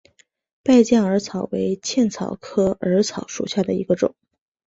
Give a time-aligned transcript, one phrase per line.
[0.63, 4.15] 败酱耳草为茜草科耳草属下的一个种。